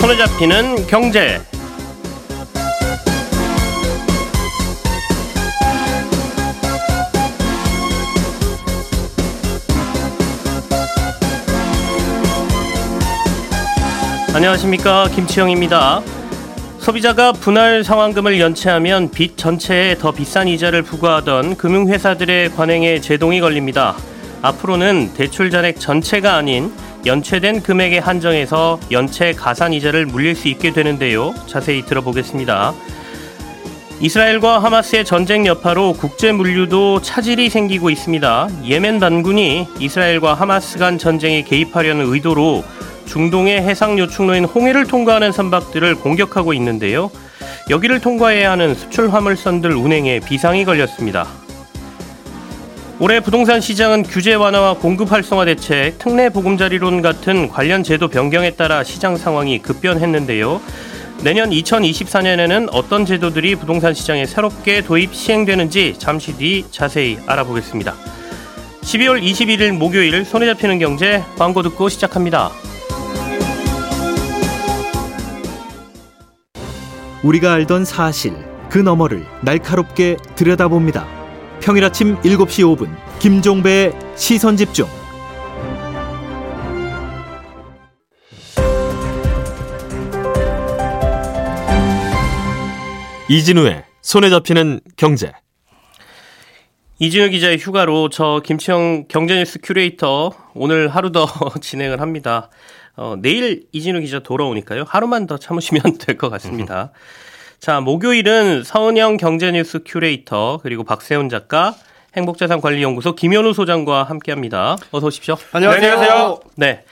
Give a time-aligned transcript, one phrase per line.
[0.00, 1.40] 손에 잡히는 경제.
[14.32, 16.00] 안녕하십니까 김치영입니다.
[16.90, 23.94] 소비자가 분할 상환금을 연체하면 빚 전체에 더 비싼 이자를 부과하던 금융회사들의 관행에 제동이 걸립니다.
[24.42, 26.72] 앞으로는 대출 잔액 전체가 아닌
[27.06, 31.32] 연체된 금액에 한정해서 연체 가산 이자를 물릴 수 있게 되는데요.
[31.46, 32.74] 자세히 들어보겠습니다.
[34.00, 38.48] 이스라엘과 하마스의 전쟁 여파로 국제 물류도 차질이 생기고 있습니다.
[38.64, 42.64] 예멘 반군이 이스라엘과 하마스 간 전쟁에 개입하려는 의도로
[43.10, 47.10] 중동의 해상 요충로인 홍해를 통과하는 선박들을 공격하고 있는데요.
[47.68, 51.26] 여기를 통과해야 하는 수출 화물선들 운행에 비상이 걸렸습니다.
[53.00, 58.84] 올해 부동산 시장은 규제 완화와 공급 활성화 대책, 특례 보금자리론 같은 관련 제도 변경에 따라
[58.84, 60.60] 시장 상황이 급변했는데요.
[61.24, 67.92] 내년 2024년에는 어떤 제도들이 부동산 시장에 새롭게 도입 시행되는지 잠시 뒤 자세히 알아보겠습니다.
[68.82, 72.50] 12월 21일 목요일 손에 잡히는 경제 광고 듣고 시작합니다.
[77.22, 78.32] 우리가 알던 사실
[78.70, 81.06] 그 너머를 날카롭게 들여다봅니다.
[81.60, 84.86] 평일 아침 7시 5분 김종배의 시선 집중.
[93.28, 95.32] 이진우의 손에 잡히는 경제.
[96.98, 101.26] 이진우 기자의 휴가로 저 김치영 경제뉴스 큐레이터 오늘 하루 더
[101.60, 102.50] 진행을 합니다.
[102.96, 104.84] 어, 내일 이진우 기자 돌아오니까요.
[104.86, 106.90] 하루만 더 참으시면 될 것 같습니다.
[107.60, 111.74] 자, 목요일은 서은영 경제뉴스 큐레이터 그리고 박세훈 작가
[112.16, 114.76] 행복자산관리연구소 김현우 소장과 함께합니다.
[114.90, 115.36] 어서 오십시오.
[115.52, 116.40] 안녕하세요.
[116.56, 116.84] 네.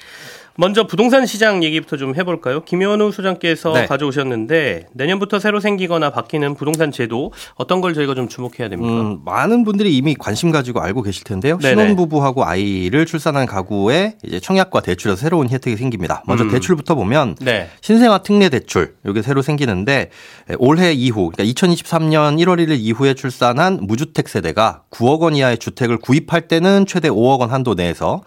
[0.61, 2.65] 먼저 부동산 시장 얘기부터 좀 해볼까요?
[2.65, 3.87] 김현우 소장께서 네.
[3.87, 8.93] 가져오셨는데 내년부터 새로 생기거나 바뀌는 부동산 제도 어떤 걸 저희가 좀 주목해야 됩니까?
[8.93, 11.59] 음, 많은 분들이 이미 관심 가지고 알고 계실 텐데요.
[11.63, 16.25] 신혼부부하고 아이를 출산한 가구에 이제 청약과 대출에서 새로운 혜택이 생깁니다.
[16.27, 16.51] 먼저 음.
[16.51, 17.69] 대출부터 보면 네.
[17.81, 20.11] 신생아 특례 대출 여기 새로 생기는데
[20.59, 26.49] 올해 이후 그러니까 2023년 1월 1일 이후에 출산한 무주택 세대가 9억 원 이하의 주택을 구입할
[26.49, 28.23] 때는 최대 5억 원 한도 내에서 어,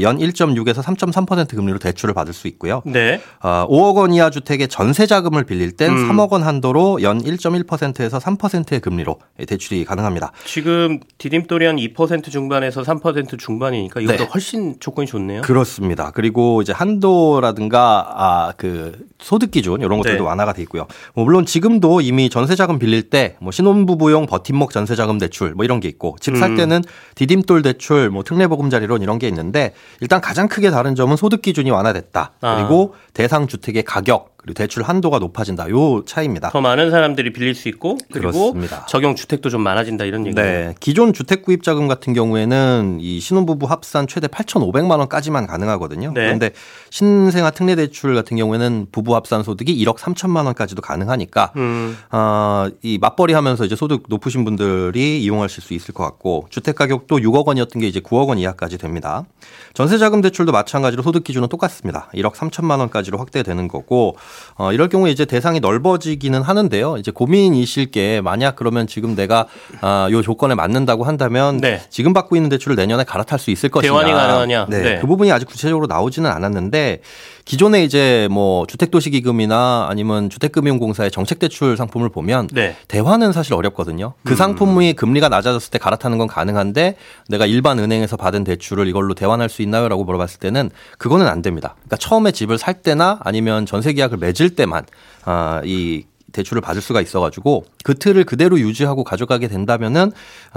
[0.00, 2.82] 연 1.6에서 3.3% 금리로 대출을 받을 수 있고요.
[2.86, 3.20] 네.
[3.42, 6.08] 어, 5억 원 이하 주택의 전세 자금을 빌릴 땐 음.
[6.08, 10.32] 3억 원 한도로 연 1.1%에서 3%의 금리로 대출이 가능합니다.
[10.44, 14.28] 지금 디딤돌이 한 2% 중반에서 3% 중반이니까 이것도 네.
[14.32, 15.42] 훨씬 조건이 좋네요.
[15.42, 16.10] 그렇습니다.
[16.12, 20.28] 그리고 이제 한도라든가 아, 그 소득 기준 이런 것들도 네.
[20.28, 20.86] 완화가 돼 있고요.
[21.14, 25.64] 뭐 물론 지금도 이미 전세 자금 빌릴 때 뭐 신혼부부용 버팀목 전세 자금 대출 뭐
[25.64, 26.56] 이런 게 있고 집살 음.
[26.56, 26.82] 때는
[27.14, 29.63] 디딤돌 대출 뭐 특례 보금자리론 이런 게 있는데
[30.00, 32.32] 일단 가장 크게 다른 점은 소득 기준이 완화됐다.
[32.40, 32.56] 아.
[32.56, 35.70] 그리고 대상 주택의 가격 그리고 대출 한도가 높아진다.
[35.70, 36.50] 요 차이입니다.
[36.50, 38.84] 더 많은 사람들이 빌릴 수 있고 그리고 그렇습니다.
[38.84, 40.40] 적용 주택도 좀 많아진다 이런 얘기죠.
[40.40, 40.74] 네.
[40.80, 46.08] 기존 주택 구입 자금 같은 경우에는 이 신혼부부 합산 최대 8,500만 원까지만 가능하거든요.
[46.08, 46.24] 네.
[46.24, 46.50] 그런데
[46.90, 51.96] 신생아 특례 대출 같은 경우에는 부부 합산 소득이 1억 3천만 원까지도 가능하니까 음.
[52.12, 57.16] 어, 이 맞벌이 하면서 이제 소득 높으신 분들이 이용하실 수 있을 것 같고 주택 가격도
[57.16, 59.24] 6억 원이었던 게 이제 9억 원 이하까지 됩니다.
[59.72, 62.10] 전세 자금 대출도 마찬가지로 소득 기준은 똑같습니다.
[62.14, 64.16] 1억 3천만 원까지로 확대되는 거고
[64.56, 66.96] 어, 이럴 경우에 이제 대상이 넓어지기는 하는데요.
[66.98, 69.46] 이제 고민이실 게 만약 그러면 지금 내가
[69.80, 71.80] 아, 요 조건에 맞는다고 한다면 네.
[71.90, 73.92] 지금 받고 있는 대출을 내년에 갈아탈 수 있을 것이냐.
[73.92, 74.66] 대환이 가능하냐.
[74.68, 74.82] 네.
[74.82, 74.98] 네.
[75.00, 77.00] 그 부분이 아직 구체적으로 나오지는 않았는데
[77.44, 82.76] 기존에 이제 뭐 주택도시기금이나 아니면 주택금융공사의 정책대출 상품을 보면 네.
[82.88, 84.14] 대환은 사실 어렵거든요.
[84.24, 84.36] 그 음.
[84.36, 86.96] 상품이 금리가 낮아졌을 때 갈아타는 건 가능한데
[87.28, 91.74] 내가 일반 은행에서 받은 대출을 이걸로 대환할 수 있나요라고 물어봤을 때는 그거는 안 됩니다.
[91.80, 94.86] 그러니까 처음에 집을 살 때나 아니면 전세 계약을 맺을 때만
[95.24, 96.04] 아, 이
[96.34, 100.12] 대출을 받을 수가 있어가지고 그 틀을 그대로 유지하고 가져가게 된다면은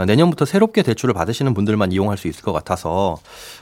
[0.05, 3.17] 내년부터 새롭게 대출을 받으시는 분들만 이용할 수 있을 것 같아서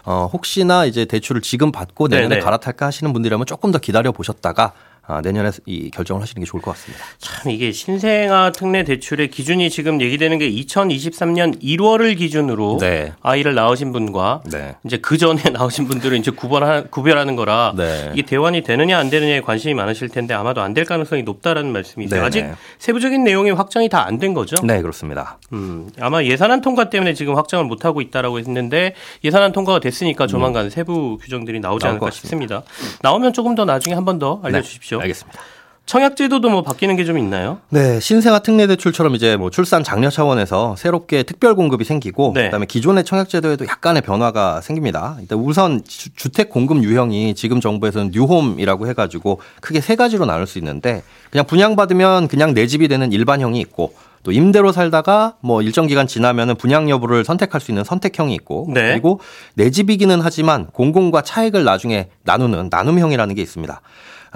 [0.05, 2.41] 어 혹시나 이제 대출을 지금 받고 내년에 네네.
[2.41, 4.73] 갈아탈까 하시는 분들이라면 조금 더 기다려 보셨다가
[5.07, 7.03] 아, 내년에 이 결정을 하시는 게 좋을 것 같습니다.
[7.19, 13.13] 참 이게 신생아 특례 대출의 기준이 지금 얘기되는 게 2023년 1월을 기준으로 네.
[13.21, 14.75] 아이를 낳으신 분과 네.
[14.83, 18.11] 이제 그 전에 낳으신 분들을 이제 구별하, 구별하는 거라 네.
[18.13, 22.19] 이게 대환이 되느냐 안 되느냐에 관심이 많으실 텐데 아마도 안 될 가능성이 높다라는 말씀이세요.
[22.19, 22.53] 네, 아직 네.
[22.79, 24.55] 세부적인 내용이 확정이 다 안 된 거죠?
[24.63, 25.37] 네, 그렇습니다.
[25.53, 28.93] 음, 아마 예산안 통과 때문에 지금 확정을 못 하고 있다라고 했는데
[29.23, 30.69] 예산안 통과가 됐으니까 조만간 음.
[30.69, 32.63] 세부 규정들이 나오지 않을까 싶습니다.
[33.01, 34.94] 나오면 조금 더 나중에 한 번 더 알려주십시오.
[35.01, 35.39] 알겠습니다.
[35.85, 37.59] 청약 제도도 뭐 바뀌는 게 좀 있나요?
[37.69, 42.45] 네, 신생아 특례 대출처럼 이제 뭐 출산 장려 차원에서 새롭게 특별 공급이 생기고 네.
[42.45, 45.15] 그다음에 기존의 청약 제도에도 약간의 변화가 생깁니다.
[45.21, 50.57] 일단 우선 주, 택 공급 유형이 지금 정부에서는 뉴홈이라고 해가지고 크게 세 가지로 나눌 수
[50.57, 53.93] 있는데 그냥 분양받으면 그냥 내 집이 되는 일반형이 있고
[54.25, 58.89] 또 임대로 살다가 뭐 일정 기간 지나면은 분양 여부를 선택할 수 있는 선택형이 있고 네.
[58.89, 59.21] 그리고
[59.53, 63.81] 내 집이기는 하지만 공공과 차익을 나중에 나누는 나눔형이라는 게 있습니다.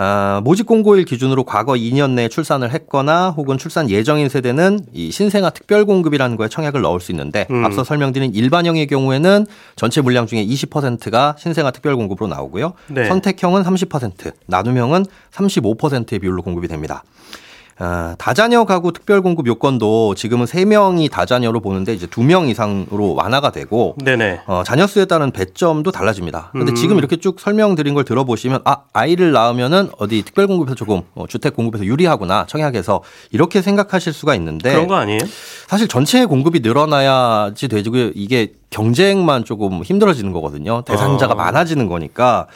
[0.02, 5.50] 아, 모집 공고일 기준으로 과거 2년 내에 출산을 했거나 혹은 출산 예정인 세대는 이 신생아
[5.50, 7.66] 특별 공급이라는 거에 청약을 넣을 수 있는데 음.
[7.66, 9.46] 앞서 설명드린 일반형의 경우에는
[9.76, 12.74] 전체 물량 중에 20%가 신생아 특별 공급으로 나오고요.
[12.88, 13.06] 네.
[13.06, 17.04] 선택형은 30%, 나눔형은 35%의 비율로 공급이 됩니다.
[17.82, 23.96] 아, 다자녀 가구 특별 공급 요건도 지금은 3명이 다자녀로 보는데 이제 2명 이상으로 완화가 되고
[24.04, 24.42] 네네.
[24.48, 26.50] 어, 자녀 수에 따른 배점도 달라집니다.
[26.52, 26.76] 근데 음.
[26.76, 31.56] 지금 이렇게 쭉 설명드린 걸 들어보시면 아, 아이를 낳으면은 어디 특별 공급에서 조금 어, 주택
[31.56, 32.46] 공급에서 유리하구나.
[32.48, 35.20] 청약에서 이렇게 생각하실 수가 있는데 그런 거 아니에요?
[35.68, 40.82] 사실 전체 공급이 늘어나야지 되고 이게 경쟁만 조금 힘들어지는 거거든요.
[40.82, 41.36] 대상자가 어.
[41.38, 42.48] 많아지는 거니까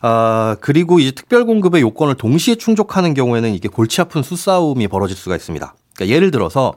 [0.00, 5.36] 아, 그리고 이제 특별 공급의 요건을 동시에 충족하는 경우에는 이게 골치 아픈 수싸움이 벌어질 수가
[5.36, 5.74] 있습니다.
[5.94, 6.74] 그러니까 예를 들어서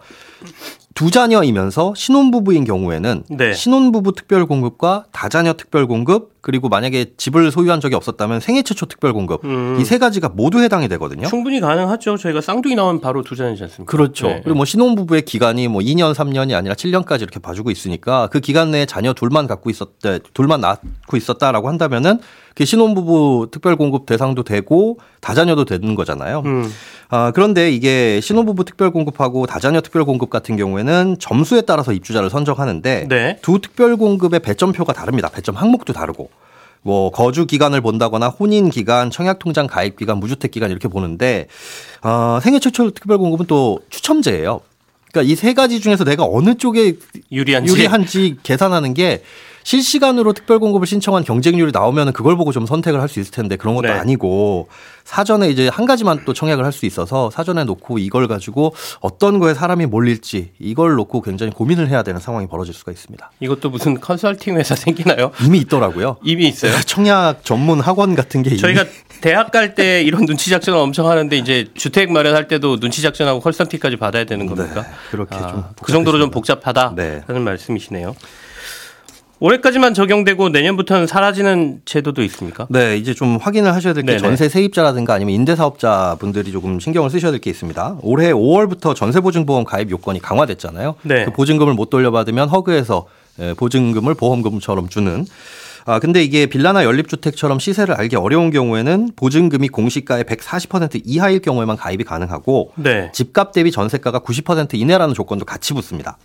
[0.94, 3.54] 두 자녀이면서 신혼부부인 경우에는 네.
[3.54, 9.14] 신혼부부 특별 공급과 다자녀 특별 공급 그리고 만약에 집을 소유한 적이 없었다면 생애 최초 특별
[9.14, 9.78] 공급 음.
[9.80, 11.28] 이세 가지가 모두 해당이 되거든요.
[11.28, 12.18] 충분히 가능하죠.
[12.18, 13.90] 저희가 쌍둥이 나오면 바로 두 자녀지 않습니까?
[13.90, 14.28] 그렇죠.
[14.28, 14.42] 네.
[14.44, 18.86] 그리고 뭐 신혼부부의 기간이 뭐 2년, 3년이 아니라 7년까지 이렇게 봐주고 있으니까 그 기간 내에
[18.86, 22.20] 자녀 둘만 갖고 있었다, 둘만 낳고 있었다라고 한다면은
[22.56, 26.42] 그 신혼부부 특별 공급 대상도 되고 다자녀도 되는 거잖아요.
[26.46, 26.70] 음.
[27.10, 32.30] 아, 그런데 이게 신혼부부 특별 공급하고 다자녀 특별 공급 같은 경우에 경우에는 점수에 따라서 입주자를
[32.30, 33.38] 선정하는데 네.
[33.42, 35.30] 두 특별 공급의 배점표가 다릅니다.
[35.30, 36.30] 배점 항목도 다르고.
[36.84, 41.48] 뭐 거주 기간을 본다거나 혼인 기간, 청약 통장 가입 기간, 무주택 기간 이렇게 보는데
[42.02, 44.62] 어, 생애 최초 특별 공급은 또 추첨제예요.
[45.12, 46.94] 그러니까 이 세 가지 중에서 내가 어느 쪽에
[47.32, 49.22] 유리한지, 유리한지 계산하는 게
[49.64, 53.76] 실시간으로 특별 공급을 신청한 경쟁률이 나오면 그걸 보고 좀 선택을 할 수 있을 텐데 그런
[53.76, 53.94] 것도 네.
[53.94, 54.70] 아니고
[55.04, 59.54] 사전에 이제 한 가지만 또 청약을 할 수 있어서 사전에 놓고 이걸 가지고 어떤 거에
[59.54, 63.32] 사람이 몰릴지 이걸 놓고 굉장히 고민을 해야 되는 상황이 벌어질 수가 있습니다.
[63.42, 65.32] 이것도 무슨 컨설팅 회사 생기나요?
[65.44, 66.16] 이미 있더라고요.
[66.24, 66.72] 이미 있어요.
[66.86, 68.86] 청약 전문 학원 같은 게 저희가
[69.22, 73.98] 대학 갈 때 이런 눈치 작전을 엄청 하는데 이제 주택 마련할 때도 눈치 작전하고 컨설팅까지
[73.98, 74.82] 받아야 되는 겁니까?
[74.84, 77.22] 네, 그렇게 아, 좀그 정도로 좀 복잡하다 네.
[77.28, 78.16] 하는 말씀이시네요.
[79.42, 82.68] 올해까지만 적용되고 내년부터는 사라지는 제도도 있습니까?
[82.70, 87.32] 네, 이제 좀 확인을 하셔야 될 게 전세 세입자라든가 아니면 임대사업자 분들이 조금 신경을 쓰셔야
[87.32, 87.98] 될 게 있습니다.
[88.04, 90.96] 올해 5월부터 전세보증보험 가입 요건이 강화됐잖아요.
[91.02, 91.26] 네.
[91.26, 93.08] 그 보증금을 못 돌려받으면 허그에서
[93.40, 95.26] 예, 보증금을 보험금처럼 주는
[95.86, 102.04] 아, 근데 이게 빌라나 연립주택처럼 시세를 알기 어려운 경우에는 보증금이 공시가의 140% 이하일 경우에만 가입이
[102.04, 103.10] 가능하고 네.
[103.14, 106.18] 집값 대비 전세가가 90% 이내라는 조건도 같이 붙습니다.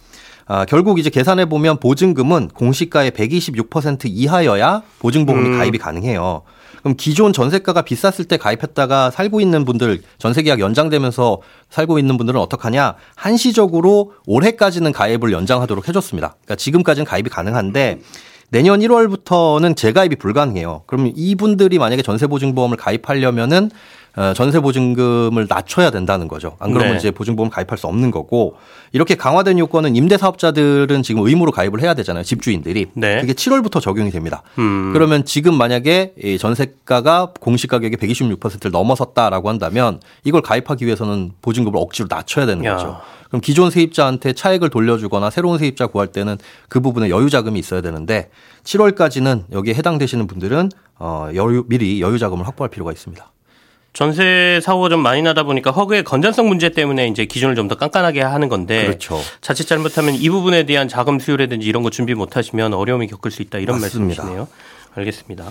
[0.47, 5.59] 아, 결국 이제 계산해 보면 보증금은 공시가의 126% 이하여야 보증보험이 음.
[5.59, 6.43] 가입이 가능해요.
[6.81, 12.39] 그럼 기존 전세가가 비쌌을 때 가입했다가 살고 있는 분들 전세 계약 연장되면서 살고 있는 분들은
[12.41, 12.95] 어떡하냐?
[13.17, 16.37] 한시적으로 올해까지는 가입을 연장하도록 해줬습니다.
[16.45, 17.99] 그러니까 지금까지는 가입이 가능한데
[18.51, 20.85] 내년 1월부터는 재가입이 불가능해요.
[20.87, 23.71] 그러면 이분들이 만약에 전세보증보험을 가입하려면은
[24.06, 26.57] 어, 전세 보증금을 낮춰야 된다는 거죠.
[26.59, 26.99] 안 그러면 네.
[26.99, 28.57] 이제 보증보험 가입할 수 없는 거고
[28.93, 32.25] 이렇게 강화된 요건은 임대 사업자들은 지금 의무로 가입을 해야 되잖아요.
[32.25, 32.87] 집주인들이.
[32.95, 33.21] 네.
[33.21, 34.43] 그게 7월부터 적용이 됩니다.
[34.59, 34.93] 음.
[34.95, 42.47] 그러면 지금 만약에 전세가가 공시 가격의 126%를 넘어섰다라고 한다면 이걸 가입하기 위해서는 보증금을 억지로 낮춰야
[42.47, 42.77] 되는 야.
[42.77, 42.99] 거죠.
[43.29, 48.31] 그럼 기존 세입자한테 차액을 돌려주거나 새로운 세입자 구할 때는 그 부분에 여유 자금이 있어야 되는데
[48.65, 53.31] 7월까지는 여기에 해당되시는 분들은 어 여유 미리 여유 자금을 확보할 필요가 있습니다.
[53.97, 58.21] 전세 사고가 좀 많이 나다 보니까 허그의 건전성 문제 때문에 이제 기준을 좀 더 깐깐하게
[58.21, 59.19] 하는 건데 그렇죠.
[59.41, 63.41] 자칫 잘못하면 이 부분에 대한 자금 수요라든지 이런 거 준비 못 하시면 어려움이 겪을 수
[63.43, 64.23] 있다 이런 맞습니다.
[64.23, 64.49] 말씀이시네요.
[64.95, 65.45] 알겠습니다.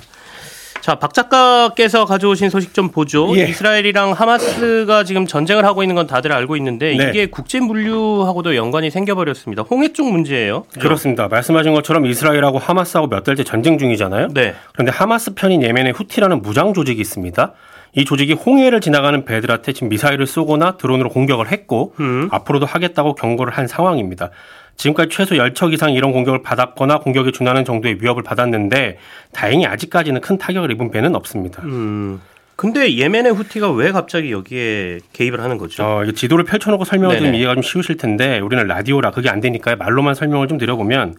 [0.81, 3.35] 자, 박 작가께서 가져오신 소식 좀 보죠.
[3.35, 3.49] 예.
[3.49, 7.09] 이스라엘이랑 하마스가 지금 전쟁을 하고 있는 건 다들 알고 있는데 네.
[7.09, 9.63] 이게 국제 물류하고도 연관이 생겨버렸습니다.
[9.63, 10.65] 홍해 쪽 문제예요.
[10.69, 10.79] 그렇죠?
[10.87, 11.27] 그렇습니다.
[11.27, 14.27] 말씀하신 것처럼 이스라엘하고 하마스하고 몇 달째 전쟁 중이잖아요.
[14.35, 14.53] 네.
[14.73, 17.51] 그런데 하마스 편인 예멘의 후티라는 무장 조직이 있습니다.
[17.95, 22.27] 이 조직이 홍해를 지나가는 배들한테 지금 미사일을 쏘거나 드론으로 공격을 했고 음.
[22.31, 24.31] 앞으로도 하겠다고 경고를 한 상황입니다.
[24.75, 28.97] 지금까지 최소 10척 이상 이런 공격을 받았거나 공격에 준하는 정도의 위협을 받았는데
[29.31, 31.63] 다행히 아직까지는 큰 타격을 입은 배는 없습니다.
[31.63, 32.19] 음.
[32.57, 35.83] 근데 예멘의 후티가 왜 갑자기 여기에 개입을 하는 거죠?
[35.83, 40.15] 어, 지도를 펼쳐놓고 설명을 좀 이해가 좀 쉬우실 텐데 우리는 라디오라 그게 안 되니까 말로만
[40.15, 41.15] 설명을 좀 드려보면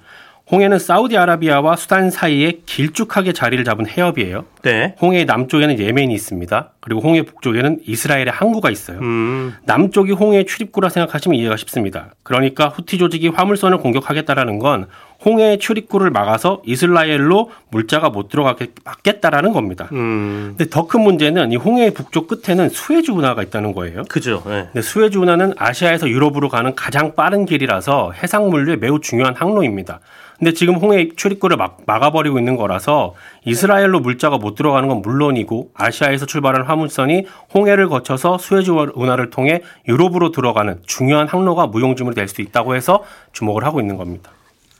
[0.50, 4.44] 홍해는 사우디아라비아와 수단 사이에 길쭉하게 자리를 잡은 해협이에요.
[4.62, 4.94] 네.
[5.02, 6.72] 홍해의 남쪽에는 예멘이 있습니다.
[6.80, 9.00] 그리고 홍해 북쪽에는 이스라엘의 항구가 있어요.
[9.00, 9.54] 음.
[9.64, 12.14] 남쪽이 홍해의 출입구라 생각하시면 이해가 쉽습니다.
[12.22, 14.86] 그러니까 후티 조직이 화물선을 공격하겠다라는 건
[15.24, 19.88] 홍해의 출입구를 막아서 이스라엘로 물자가 못 들어가게 막겠다라는 겁니다.
[19.92, 20.54] 음.
[20.56, 24.04] 근데 더 큰 문제는 이 홍해의 북쪽 끝에는 수에즈 운하가 있다는 거예요.
[24.08, 24.42] 그죠.
[24.46, 24.66] 네.
[24.72, 29.98] 근데 수에즈 운하는 아시아에서 유럽으로 가는 가장 빠른 길이라서 해상 물류에 매우 중요한 항로입니다.
[30.38, 33.14] 근데 지금 홍해 출입구를 막, 막아버리고 있는 거라서
[33.46, 40.30] 이스라엘로 물자가 못 들어가는 건 물론이고 아시아에서 출발한 화물선이 홍해를 거쳐서 수에즈 운하를 통해 유럽으로
[40.32, 44.30] 들어가는 중요한 항로가 무용지물이 될 수 있다고 해서 주목을 하고 있는 겁니다.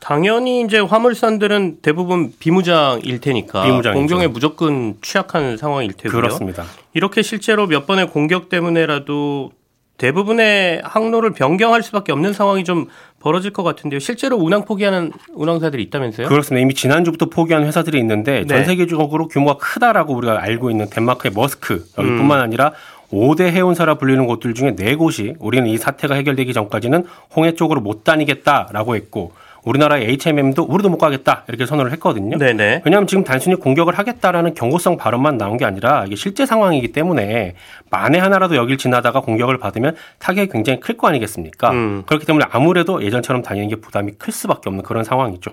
[0.07, 3.99] 당연히 이제 화물선들은 대부분 비무장일 테니까 비무장이죠.
[3.99, 6.21] 공경에 무조건 취약한 상황일 테고요.
[6.21, 6.63] 그렇습니다.
[6.95, 9.51] 이렇게 실제로 몇 번의 공격 때문에라도
[9.99, 12.87] 대부분의 항로를 변경할 수밖에 없는 상황이 좀
[13.19, 13.99] 벌어질 것 같은데요.
[13.99, 16.29] 실제로 운항 포기하는 운항사들이 있다면서요?
[16.29, 16.63] 그렇습니다.
[16.63, 18.47] 이미 지난주부터 포기한 회사들이 있는데 네.
[18.47, 22.45] 전 세계적으로 규모가 크다라고 우리가 알고 있는 덴마크의 머스크 여기뿐만 음.
[22.45, 22.73] 아니라
[23.11, 28.95] 5대 해운사라 불리는 곳들 중에 4곳이 우리는 이 사태가 해결되기 전까지는 홍해 쪽으로 못 다니겠다라고
[28.95, 29.33] 했고
[29.67, 32.39] 우리나라의 HMM도 우리도 못 가겠다 이렇게 선언을 했거든요.
[32.39, 32.83] 네네.
[32.85, 37.55] 왜냐하면 지금 단순히 공격을 하겠다라는 경고성 발언만 나온 게 아니라 이게 실제 상황이기 때문에
[37.91, 41.73] 만에 하나라도 여길 지나다가 공격을 받으면 타격이 굉장히 클 거 아니겠습니까?
[41.73, 42.03] 음.
[42.07, 45.51] 그렇기 때문에 아무래도 예전처럼 다니는 게 부담이 클 수밖에 없는 그런 상황이죠.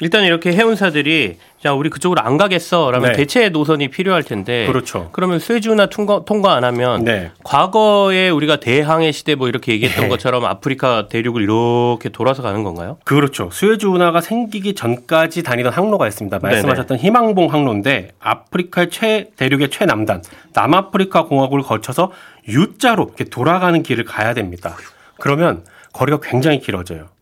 [0.00, 3.16] 일단 이렇게 해운사들이 자 우리 그쪽으로 안 가겠어라면 네.
[3.16, 5.08] 대체 노선이 필요할 텐데 그렇죠.
[5.12, 7.30] 그러면 수에즈 운하 통과, 통과 안 하면 네.
[7.44, 10.08] 과거에 우리가 대항해 시대 뭐 이렇게 얘기했던 네.
[10.08, 12.98] 것처럼 아프리카 대륙을 이렇게 돌아서 가는 건가요?
[13.04, 13.50] 그렇죠.
[13.52, 16.40] 수에즈 운하가 생기기 전까지 다니던 항로가 있습니다.
[16.40, 16.98] 말씀하셨던.
[16.98, 20.22] 희망봉 항로인데 아프리카의 최 대륙의 최남단
[20.54, 22.10] 남아프리카 공화국을 거쳐서
[22.48, 24.76] U자로 이렇게 돌아가는 길을 가야 됩니다.
[25.20, 27.13] 그러면 거리가 굉장히 길어져요.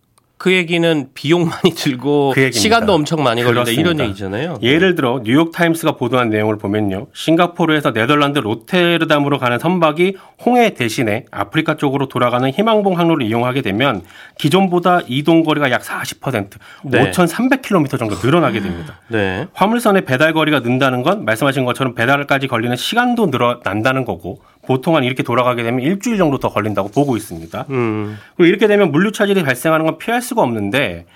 [0.43, 4.59] 그 얘기는 비용 많이 들고 그 시간도 엄청 많이 걸린다 이런 얘기잖아요.
[4.61, 7.07] 예를 들어 뉴욕 타임스가 보도한 내용을 보면요.
[7.15, 14.03] 싱가포르에서 네덜란드 로테르담으로 가는 선박이 홍해 대신에 아프리카 쪽으로 돌아가는 희망봉 항로를 이용하게 되면
[14.37, 16.49] 기존보다 이동 거리가 약 40%
[16.87, 17.13] 네.
[17.13, 18.99] 5,300km 정도 늘어나게 됩니다.
[19.07, 19.47] 네.
[19.53, 25.23] 화물선의 배달 거리가 는다는 건 말씀하신 것처럼 배달까지 걸리는 시간도 늘어난다는 거고 보통 은 이렇게
[25.23, 27.67] 돌아가게 되면 일주일 정도 더 걸린다고 보고 있습니다.
[27.71, 28.19] 음.
[28.37, 31.07] 그리고 이렇게 되면 물류 차질이 발생하는 건 피할 수가 없는데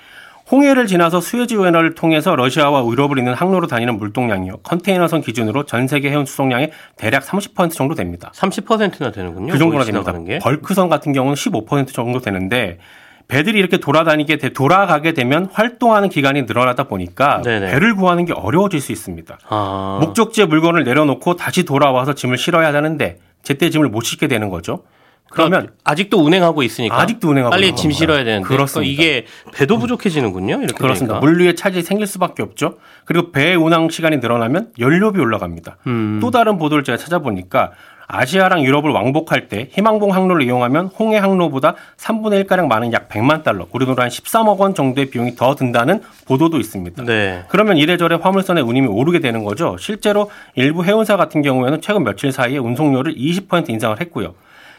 [0.51, 4.59] 홍해를 지나서 수에즈 운하를 통해서 러시아와 유럽을 잇는 항로로 다니는 물동량이요.
[4.59, 8.31] 컨테이너선 기준으로 전 세계 해운 수송량의 대략 30% 정도 됩니다.
[8.35, 9.53] 30%나 되는군요.
[9.53, 10.13] 그 정도나 됩니다.
[10.25, 10.39] 게.
[10.39, 12.79] 벌크선 같은 경우는 15% 정도 되는데
[13.29, 17.73] 배들이 이렇게 돌아다니게 돼, 돌아가게 되면 활동하는 기간이 늘어나다 보니까 네네.
[17.73, 19.39] 배를 구하는 게 어려워질 수 있습니다.
[19.49, 19.99] 아.
[20.01, 24.83] 목적지에 물건을 내려놓고 다시 돌아와서 짐을 실어야 하는데 제때 짐을 못 싣게 되는 거죠.
[25.31, 28.91] 그러면 아직도 운행하고 있으니까 아직도 운행하고 빨리 짐 실어야 되는데 그렇습니다.
[28.91, 29.25] 이게
[29.55, 30.63] 배도 부족해지는군요.
[30.63, 31.15] 이렇게 그렇습니다.
[31.15, 31.21] 되니까.
[31.21, 32.79] 물류의 차질이 생길 수밖에 없죠.
[33.05, 35.79] 그리고 배 운항 시간이 늘어나면 연료비 올라갑니다.
[35.87, 36.19] 음.
[36.21, 37.71] 또 다른 보도를 제가 찾아보니까
[38.09, 43.67] 아시아랑 유럽을 왕복할 때 희망봉 항로를 이용하면 홍해 항로보다 3분의 1가량 많은 약 100만 달러,
[43.73, 47.05] 우리 돈으로 한 13억 원 정도의 비용이 더 든다는 보도도 있습니다.
[47.05, 47.45] 네.
[47.49, 49.77] 그러면 이래저래 화물선의 운임이 오르게 되는 거죠.
[49.79, 54.35] 실제로 일부 해운사 같은 경우에는 최근 며칠 사이에 운송료를 20% 인상을 했고요.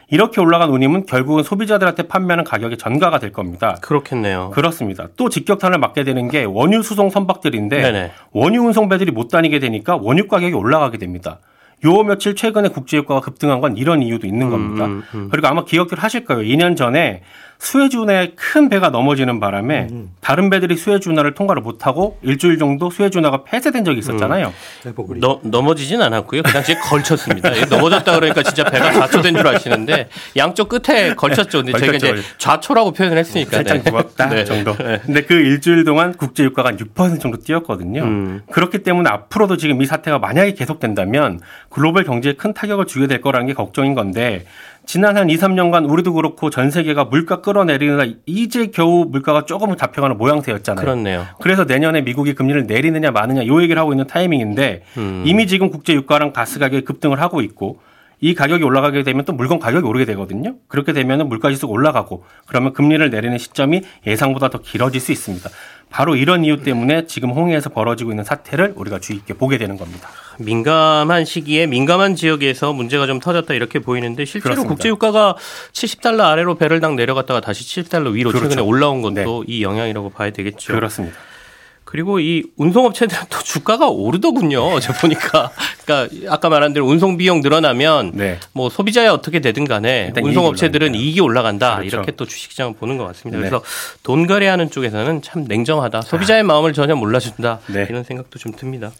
[0.09, 3.77] 이렇게 올라간 운임은 결국은 소비자들한테 판매하는 가격이 전가가 될 겁니다.
[3.81, 4.51] 그렇겠네요.
[4.51, 5.07] 그렇습니다.
[5.17, 8.11] 또 직격탄을 맞게 되는 게 원유 수송 선박들인데 네네.
[8.31, 11.39] 원유 운송배들이 못 다니게 되니까 원유 가격이 올라가게 됩니다.
[11.85, 14.85] 요 며칠 최근에 국제유가가 급등한 건 이런 이유도 있는 겁니다.
[14.85, 15.29] 음, 음, 음.
[15.31, 16.41] 그리고 아마 기억들 하실 거예요.
[16.41, 17.21] 2년 전에
[17.59, 20.11] 수에즈 운하에 큰 배가 넘어지는 바람에 음.
[20.21, 24.47] 다른 배들이 수에즈 운하를 통과를 못하고 일주일 정도 수에즈 운하가 폐쇄된 적이 있었잖아요.
[24.47, 25.19] 음.
[25.19, 26.43] 너, 넘어지진 않았고요.
[26.43, 27.49] 그 당시에 걸쳤습니다.
[27.69, 31.63] 넘어졌다 그러니까 진짜 배가 좌초된 줄 아시는데 양쪽 끝에 걸쳤죠.
[31.63, 33.57] 근데 저희가 이제 좌초라고 표현을 했으니까.
[33.57, 34.35] 살짝 누웠다 네.
[34.35, 34.45] 네.
[34.45, 34.75] 정도.
[34.77, 34.99] 네.
[35.03, 38.03] 근데 그 일주일 동안 국제 유가가 6% 정도 뛰었거든요.
[38.03, 38.41] 음.
[38.51, 43.47] 그렇기 때문에 앞으로도 지금 이 사태가 만약에 계속된다면 글로벌 경제에 큰 타격을 주게 될 거라는
[43.47, 44.45] 게 걱정인 건데
[44.87, 50.17] 지난 한 2, 3년간 우리도 그렇고 전 세계가 물가 끌어내리느라 이제 겨우 물가가 조금은 잡혀가는
[50.17, 50.83] 모양새였잖아요.
[50.83, 51.25] 그렇네요.
[51.41, 55.23] 그래서 내년에 미국이 금리를 내리느냐 마느냐 요 얘기를 하고 있는 타이밍인데 음.
[55.27, 57.79] 이미 지금 국제 유가랑 가스 가격이 급등을 하고 있고
[58.19, 60.55] 이 가격이 올라가게 되면 또 물건 가격이 오르게 되거든요.
[60.67, 65.49] 그렇게 되면 물가 지수가 올라가고 그러면 금리를 내리는 시점이 예상보다 더 길어질 수 있습니다.
[65.89, 70.09] 바로 이런 이유 때문에 지금 홍해에서 벌어지고 있는 사태를 우리가 주의 깊게 보게 되는 겁니다.
[70.37, 75.35] 민감한 시기에 민감한 지역에서 문제가 좀 터졌다 이렇게 보이는데 실제로 국제 유가가
[75.71, 78.49] 70달러 아래로 배럴당 내려갔다가 다시 70달러 위로 그렇죠.
[78.49, 79.53] 최근에 올라온 것도 네.
[79.53, 80.73] 이 영향이라고 봐야 되겠죠.
[80.73, 81.15] 그렇습니다.
[81.87, 84.77] 그리고 이 운송업체들은 또 주가가 오르더군요.
[84.81, 85.51] 저 보니까.
[85.85, 88.39] 그러니까 아까 말한 대로 운송 비용 늘어나면 네.
[88.51, 91.77] 뭐 소비자야 어떻게 되든 간에 운송업체들은 이익이, 이익이 올라간다.
[91.77, 91.95] 그렇죠.
[91.95, 93.37] 이렇게 또 주식시장을 보는 것 같습니다.
[93.37, 93.49] 네.
[93.49, 93.63] 그래서
[94.03, 96.01] 돈 거래하는 쪽에서는 참 냉정하다.
[96.01, 96.43] 소비자의 아.
[96.43, 97.61] 마음을 전혀 몰라준다.
[97.67, 97.87] 네.
[97.89, 98.91] 이런 생각도 좀 듭니다.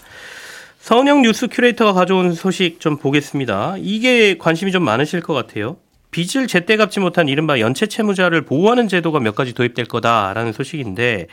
[0.80, 3.76] 서은영 뉴스 큐레이터가 가져온 소식 좀 보겠습니다.
[3.80, 5.76] 이게 관심이 좀 많으실 것 같아요.
[6.12, 11.28] 빚을 제때 갚지 못한 이른바 연체 채무자를 보호하는 제도가 몇 가지 도입될 거다라는 소식인데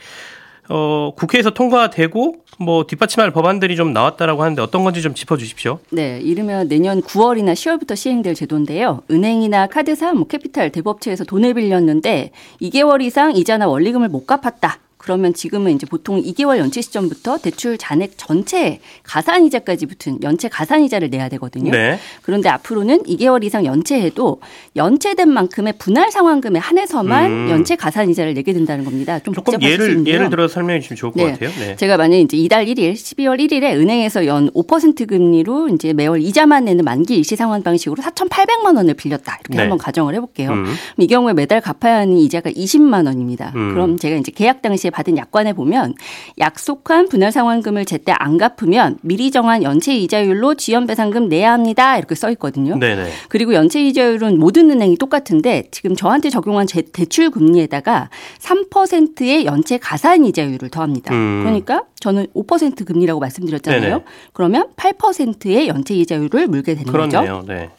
[0.69, 5.79] 어, 국회에서 통과되고 뭐 뒷받침할 법안들이 좀 나왔다라고 하는데 어떤 건지 좀 짚어주십시오.
[5.91, 9.01] 네, 이르면 내년 9월이나 10월부터 시행될 제도인데요.
[9.11, 12.31] 은행이나 카드사, 뭐 캐피탈, 대법체에서 돈을 빌렸는데
[12.61, 14.79] 2개월 이상 이자나 원리금을 못 갚았다.
[15.05, 20.83] 그러면 지금은 이제 보통 2개월 연체 시점부터 대출 잔액 전체 가산 이자까지 붙은 연체 가산
[20.83, 21.69] 이자를 내야 되거든요.
[21.69, 21.99] 네.
[22.23, 24.41] 그런데 앞으로는 2개월 이상 연체해도
[24.75, 27.49] 연체된 만큼의 분할 상환금에 한해서만 음.
[27.51, 29.19] 연체 가산 이자를 내게 된다는 겁니다.
[29.19, 31.31] 좀 조금 예를 예를 들어 설명해 주시면 좋을 것 네.
[31.33, 31.51] 같아요.
[31.59, 31.75] 네.
[31.75, 36.83] 제가 만약 이제 이달 1일, 12월 1일에 은행에서 연 5% 금리로 이제 매월 이자만 내는
[36.83, 39.37] 만기 일시 상환 방식으로 4,800만 원을 빌렸다.
[39.41, 39.59] 이렇게 네.
[39.59, 40.49] 한번 가정을 해 볼게요.
[40.49, 40.65] 음.
[40.97, 43.51] 이 경우에 매달 갚아야 하는 이자가 20만 원입니다.
[43.55, 43.73] 음.
[43.75, 45.93] 그럼 제가 이제 계약 당시에 받은 약관에 보면
[46.39, 51.97] 약속한 분할 상환금을 제때 안 갚으면 미리 정한 연체 이자율로 지연 배상금 내야 합니다.
[51.97, 52.77] 이렇게 써 있거든요.
[52.77, 53.09] 네네.
[53.27, 58.09] 그리고 연체 이자율은 모든 은행이 똑같은데 지금 저한테 적용한 제 대출 금리에다가
[58.39, 61.13] 3%의 연체 가산 이자율을 더합니다.
[61.13, 61.41] 음.
[61.43, 63.81] 그러니까 저는 5% 금리라고 말씀드렸잖아요.
[63.81, 64.03] 네네.
[64.31, 67.19] 그러면 8%의 연체 이자율을 물게 되는 그렇네요.
[67.19, 67.43] 거죠.
[67.47, 67.69] 네.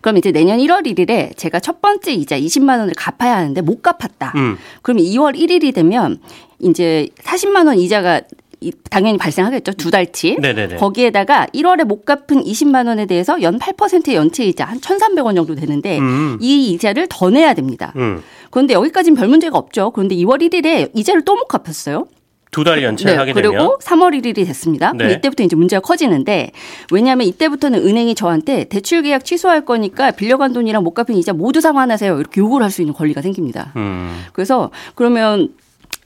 [0.00, 4.32] 그럼 이제 내년 1월 1일에 제가 첫 번째 이자 20만 원을 갚아야 하는데 못 갚았다.
[4.36, 4.56] 음.
[4.82, 6.18] 그럼 2월 1일이 되면
[6.60, 8.20] 이제 40만 원 이자가
[8.90, 9.72] 당연히 발생하겠죠.
[9.72, 10.36] 두 달치.
[10.40, 10.76] 네네네.
[10.76, 15.98] 거기에다가 1월에 못 갚은 20만 원에 대해서 연 8%의 연체 이자 한 1,300원 정도 되는데
[15.98, 16.38] 음.
[16.40, 17.92] 이 이자를 더 내야 됩니다.
[17.96, 18.22] 음.
[18.50, 19.90] 그런데 여기까지는 별 문제가 없죠.
[19.90, 22.06] 그런데 2월 1일에 이자를 또 못 갚았어요.
[22.52, 24.92] 두 달 연체하게 네, 그리고 되면 그리고 3월 1일이 됐습니다.
[24.92, 25.14] 네.
[25.14, 26.52] 이때부터 이제 문제가 커지는데
[26.92, 32.18] 왜냐하면 이때부터는 은행이 저한테 대출 계약 취소할 거니까 빌려간 돈이랑 못 갚은 이자 모두 상환하세요.
[32.20, 33.72] 이렇게 요구를 할 수 있는 권리가 생깁니다.
[33.76, 34.24] 음.
[34.32, 35.48] 그래서 그러면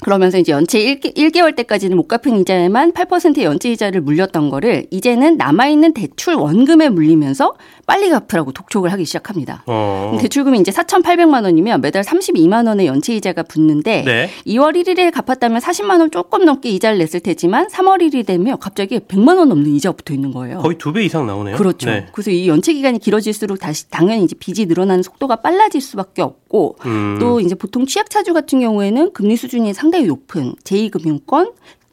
[0.03, 5.39] 그러면서 이제 연체 1, 개월 때까지는 못 갚은 이자에만 8%의 연체 이자를 물렸던 거를 이제는
[5.39, 7.55] 남아있는 대출 원금에 물리면서
[7.87, 9.63] 빨리 갚으라고 독촉을 하기 시작합니다.
[9.67, 10.19] 어.
[10.21, 14.31] 대출금이 이제 4,800만 원이면 매달 32만 원의 연체 이자가 붙는데 네.
[14.47, 19.39] 2월 1일에 갚았다면 40만 원 조금 넘게 이자를 냈을 테지만 3월 1일 되면 갑자기 100만
[19.39, 20.59] 원 넘는 이자가 붙어 있는 거예요.
[20.59, 21.57] 거의 두 배 이상 나오네요.
[21.57, 21.89] 그렇죠.
[21.91, 22.07] 네.
[22.13, 26.46] 그래서 이 연체 기간이 길어질수록 다시 당연히 이제 빚이 늘어나는 속도가 빨라질 수밖에 없고
[26.87, 27.19] 음.
[27.21, 31.53] 또 이제 보통 취약 차주 같은 경우에는 금리 수준이 상당히 높은 제2금융권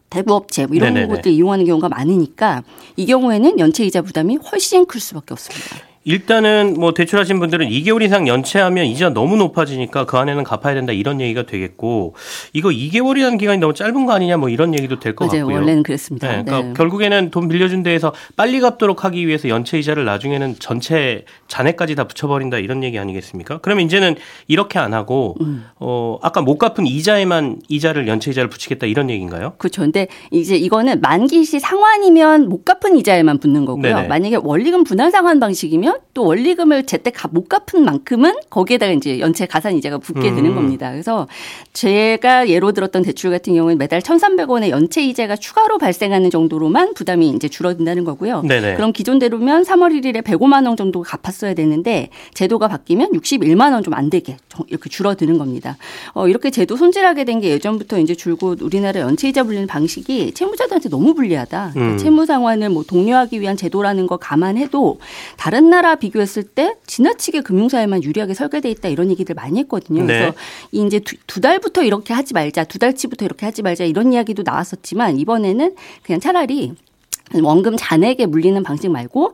[0.09, 1.15] 대부업체 뭐 이런 네네네.
[1.15, 2.63] 것들 이용하는 경우가 많으니까
[2.95, 5.77] 이 경우에는 연체 이자 부담이 훨씬 클 수밖에 없습니다.
[6.05, 11.21] 일단은 뭐 대출하신 분들은 2개월 이상 연체하면 이자 너무 높아지니까 그 안에는 갚아야 된다 이런
[11.21, 12.13] 얘기가 되겠고
[12.51, 15.45] 이거 2개월이라는 기간이 너무 짧은 거 아니냐 뭐 이런 얘기도 될 것 같고요.
[15.55, 16.27] 원래는 그랬습니다.
[16.27, 16.73] 네, 그러니까 네.
[16.75, 22.57] 결국에는 돈 빌려준 데에서 빨리 갚도록 하기 위해서 연체 이자를 나중에는 전체 잔액까지 다 붙여버린다
[22.57, 23.59] 이런 얘기 아니겠습니까?
[23.59, 24.15] 그러면 이제는
[24.47, 25.65] 이렇게 안 하고 음.
[25.79, 29.53] 어 아까 못 갚은 이자에만 이자를 연체 이자를 붙이겠다 이런 얘기인가요?
[29.57, 29.81] 그렇죠.
[29.81, 33.95] 근데 이제 이거는 만기 시 상환이면 못 갚은 이자에만 붙는 거고요.
[33.95, 34.07] 네네.
[34.07, 39.75] 만약에 원리금 분할 상환 방식이면 또 원리금을 제때 못 갚은 만큼은 거기에다가 이제 연체 가산
[39.75, 40.35] 이자가 붙게 음.
[40.35, 40.91] 되는 겁니다.
[40.91, 41.27] 그래서
[41.73, 47.47] 제가 예로 들었던 대출 같은 경우는 매달 1,300원의 연체 이자가 추가로 발생하는 정도로만 부담이 이제
[47.49, 48.41] 줄어든다는 거고요.
[48.43, 48.75] 네네.
[48.75, 54.09] 그럼 기존대로면 3월 1일에 105만 원 정도 갚았어야 되는데 제도가 바뀌면 61만 원 좀 안
[54.09, 55.77] 되게 이렇게 줄어드는 겁니다.
[56.13, 60.89] 어, 이렇게 제도 손질하게 된 게 예전부터 이제 줄곧 우리나라 연체 이자 불리는 방식이 채무자들한테
[60.89, 61.71] 너무 불리하다.
[61.73, 61.97] 그러니까 음.
[61.97, 64.99] 채무 상환을 뭐 독려하기 위한 제도라는 거 감안해도
[65.35, 70.03] 다른 나라 비교했을 때 지나치게 금융사에만 유리하게 설계돼 있다 이런 얘기들 많이 했거든요.
[70.03, 70.07] 네.
[70.19, 70.33] 그래서
[70.71, 75.17] 이제 두, 두 달부터 이렇게 하지 말자, 두 달치부터 이렇게 하지 말자 이런 이야기도 나왔었지만
[75.19, 76.73] 이번에는 그냥 차라리
[77.33, 79.33] 원금 잔액에 물리는 방식 말고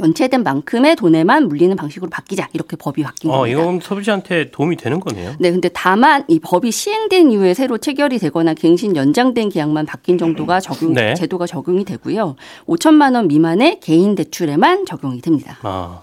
[0.00, 3.60] 연체된 만큼의 돈에만 물리는 방식으로 바뀌자 이렇게 법이 바뀐 어, 겁니다.
[3.60, 5.34] 이건 소비자한테 도움이 되는 거네요.
[5.38, 10.60] 네, 근데 다만 이 법이 시행된 이후에 새로 체결이 되거나 갱신 연장된 계약만 바뀐 정도가
[10.60, 11.14] 적용 네.
[11.14, 12.36] 제도가 적용이 되고요.
[12.66, 15.58] 5천만 원 미만의 개인 대출에만 적용이 됩니다.
[15.62, 16.02] 아.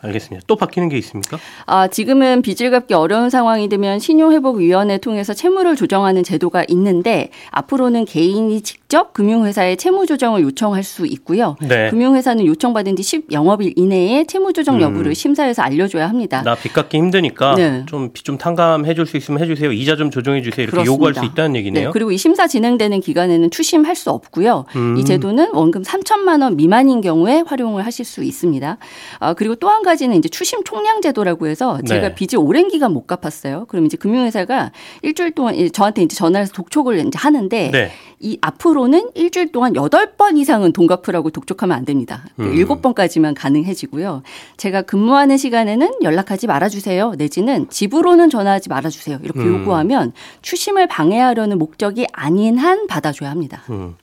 [0.00, 0.44] 알겠습니다.
[0.46, 1.38] 또 바뀌는 게 있습니까?
[1.66, 8.60] 아, 지금은 빚을 갚기 어려운 상황이 되면 신용회복위원회 통해서 채무를 조정하는 제도가 있는데 앞으로는 개인이
[8.62, 11.56] 직접 금융회사에 채무 조정을 요청할 수 있고요.
[11.60, 11.90] 네.
[11.90, 15.14] 금융회사는 요청받은 뒤 10 영업일 이내에 채무 조정 여부를 음.
[15.14, 16.42] 심사해서 알려줘야 합니다.
[16.42, 17.82] 나 빚 갚기 힘드니까 네.
[17.86, 19.72] 좀, 좀 탕감해 줄 수 있으면 해주세요.
[19.72, 20.62] 이자 좀 조정해 주세요.
[20.64, 20.90] 이렇게 그렇습니다.
[20.92, 21.88] 요구할 수 있다는 얘기네요.
[21.88, 21.92] 네.
[21.92, 24.64] 그리고 이 심사 진행되는 기간에는 추심할 수 없고요.
[24.76, 24.96] 음.
[24.96, 28.78] 이 제도는 원금 3천만 원 미만인 경우에 활용을 하실 수 있습니다.
[29.20, 32.14] 아, 그리고 또 한 가지는 이제 추심 총량 제도라고 해서 제가 네.
[32.14, 33.66] 빚을 오랜 기간 못 갚았어요.
[33.68, 34.72] 그럼 이제 금융회사가
[35.02, 37.90] 일주일 동안 저한테 이제 전화해서 독촉을 이제 하는데 네.
[38.20, 42.24] 이 앞으로 는 일주일 동안 여덟 번 이상은 돈 갚으라고 독촉하면 안 됩니다.
[42.38, 42.54] 음.
[42.54, 44.22] 일곱 번까지만 가능해지고요.
[44.56, 47.14] 제가 근무하는 시간에는 연락하지 말아주세요.
[47.18, 49.18] 내지는 집으로는 전화하지 말아주세요.
[49.22, 49.60] 이렇게 음.
[49.60, 50.12] 요구하면
[50.42, 53.62] 추심을 방해하려는 목적이 아닌 한 받아줘야 합니다.
[53.70, 53.96] 음.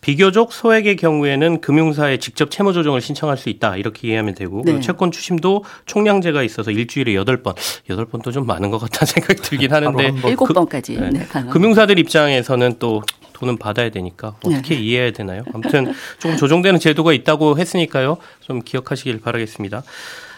[0.00, 4.80] 비교적 소액의 경우에는 금융사에 직접 채무 조정을 신청할 수 있다 이렇게 이해하면 되고 네.
[4.80, 7.54] 채권 추심도 총량제가 있어서 일주일에 여덟 번
[7.90, 11.10] 여덟 번도 좀 많은 것 같다는 생각이 들긴 하는데 일곱 번까지 그, 네.
[11.10, 13.02] 네, 금융사들 입장에서는 또
[13.38, 14.80] 돈은 받아야 되니까 어떻게 네.
[14.80, 15.42] 이해해야 되나요?
[15.54, 18.18] 아무튼 조금 조정되는 제도가 있다고 했으니까요.
[18.40, 19.82] 좀 기억하시길 바라겠습니다.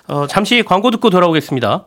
[0.08, 1.86] 어, 잠시 광고 듣고 돌아오겠습니다.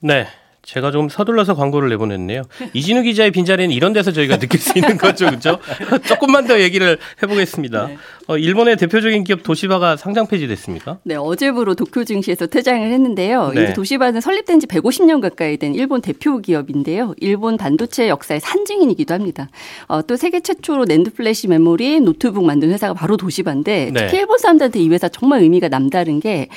[0.00, 0.28] 네.
[0.68, 2.42] 제가 좀 서둘러서 광고를 내보냈네요.
[2.74, 5.58] 이진우 기자의 빈자리는 이런 데서 저희가 느낄 수 있는 거죠, 그렇죠?
[6.06, 7.86] 조금만 더 얘기를 해보겠습니다.
[7.86, 7.96] 네.
[8.26, 10.98] 어, 일본의 대표적인 기업 도시바가 상장 폐지됐습니까?
[11.04, 13.52] 네, 어제부로 도쿄 증시에서 퇴장을 했는데요.
[13.54, 13.70] 네.
[13.70, 17.14] 이 도시바는 설립된 지 150년 가까이 된 일본 대표 기업인데요.
[17.16, 19.48] 일본 반도체 역사의 산증인이기도 합니다.
[19.86, 24.00] 어, 또 세계 최초로 낸드 플래시 메모리 노트북 만든 회사가 바로 도시바인데 네.
[24.00, 26.48] 특히 일본 사람들한테 이 회사 정말 의미가 남다른 게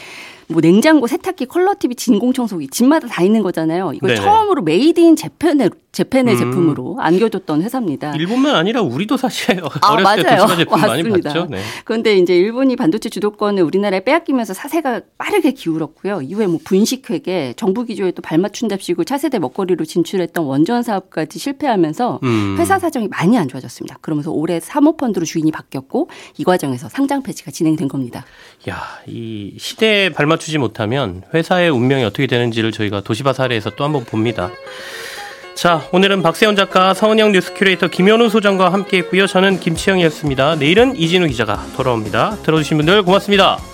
[0.51, 3.93] 뭐 냉장고, 세탁기, 컬러 TV, 진공 청소기 집마다 다 있는 거잖아요.
[3.93, 4.21] 이걸 네네.
[4.21, 6.39] 처음으로 made in Japan의 Japan의 음.
[6.39, 8.15] 제품으로 안겨줬던 회사입니다.
[8.15, 10.47] 일본만 아니라 우리도 사실 아, 어렸을 맞아요.
[10.47, 11.47] 때 제품 많이 봤죠.
[11.49, 11.59] 네.
[11.83, 16.21] 그런데 이제 일본이 반도체 주도권을 우리나라에 빼앗기면서 사세가 빠르게 기울었고요.
[16.21, 22.55] 이후에 뭐 분식회계, 정부 기조에 또 발맞춘 답시고 차세대 먹거리로 진출했던 원전 사업까지 실패하면서 음.
[22.57, 23.97] 회사 사정이 많이 안 좋아졌습니다.
[23.99, 28.23] 그러면서 올해 사모펀드로 주인이 바뀌었고 이 과정에서 상장 폐지가 진행된 겁니다.
[28.69, 34.51] 야, 이 시대에 발맞추지 못하면 회사의 운명이 어떻게 되는지를 저희가 도시바 사례에서 또 한번 봅니다.
[35.55, 39.27] 자, 오늘은 박세훈 작가, 서은영 뉴스 큐레이터 김현우 소장과 함께 했고요.
[39.27, 40.55] 저는 김치영이었습니다.
[40.55, 42.37] 내일은 이진우 기자가 돌아옵니다.
[42.43, 43.70] 들어주신 분들 고맙습니다.